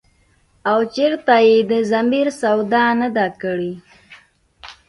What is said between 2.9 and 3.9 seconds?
نه ده کړې۔”